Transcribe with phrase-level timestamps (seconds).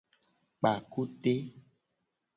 [0.59, 1.33] Kpa kute.